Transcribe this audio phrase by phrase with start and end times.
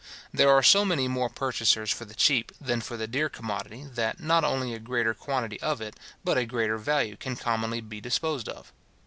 [0.33, 4.19] There are so many more purchasers for the cheap than for the dear commodity, that,
[4.19, 8.49] not only a greater quantity of it, but a greater value can commonly be disposed
[8.49, 8.73] of.